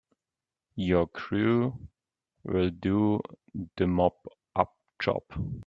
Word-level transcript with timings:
Your 0.77 1.05
crew 1.05 1.77
will 2.43 2.71
do 2.71 3.19
the 3.77 3.85
mop 3.85 4.25
up 4.55 4.73
job. 4.99 5.21